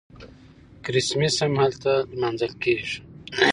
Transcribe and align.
کریسمس 0.85 1.35
هم 1.43 1.53
هلته 1.61 1.91
لمانځل 2.17 2.53
کیږي. 2.63 2.95